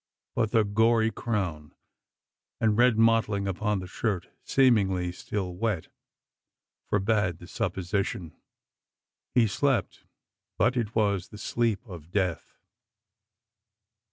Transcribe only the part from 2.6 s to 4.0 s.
red mottling upon the